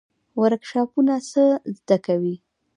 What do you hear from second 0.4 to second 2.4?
ورکشاپونه څه زده کوي؟